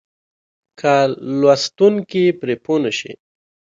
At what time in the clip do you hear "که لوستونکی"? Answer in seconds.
0.79-2.23